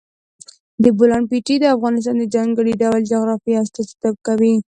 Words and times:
د 0.83 0.85
بولان 0.97 1.23
پټي 1.29 1.55
د 1.59 1.65
افغانستان 1.75 2.15
د 2.19 2.23
ځانګړي 2.35 2.73
ډول 2.81 3.01
جغرافیه 3.11 3.61
استازیتوب 3.63 4.15
کوي. 4.27 4.55